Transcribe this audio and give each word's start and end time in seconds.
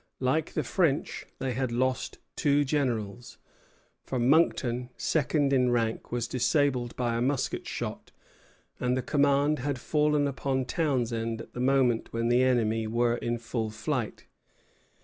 Like 0.19 0.53
the 0.53 0.63
French, 0.63 1.27
they 1.37 1.53
had 1.53 1.71
lost 1.71 2.17
two 2.35 2.63
generals; 2.65 3.37
for 4.03 4.17
Monckton, 4.17 4.89
second 4.97 5.53
in 5.53 5.69
rank, 5.69 6.11
was 6.11 6.27
disabled 6.27 6.95
by 6.95 7.13
a 7.15 7.21
musket 7.21 7.67
shot, 7.67 8.11
and 8.79 8.97
the 8.97 9.03
command 9.03 9.59
had 9.59 9.77
fallen 9.77 10.27
upon 10.27 10.65
Townshend 10.65 11.41
at 11.41 11.53
the 11.53 11.59
moment 11.59 12.11
when 12.11 12.29
the 12.29 12.41
enemy 12.41 12.87
were 12.87 13.17
in 13.17 13.37
full 13.37 13.69
flight. 13.69 14.25